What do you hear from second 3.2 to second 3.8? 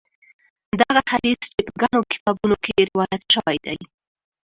شوی دی.